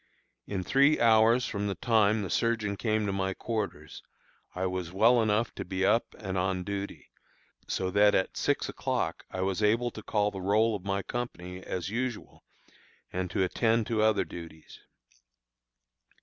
[0.47, 4.01] In three hours from the time the surgeon came to my quarters,
[4.55, 7.11] I was well enough to be up and on duty,
[7.67, 11.61] so that at six o'clock I was able to call the roll of my company
[11.63, 12.43] as usual,
[13.13, 14.79] and to attend to other duties.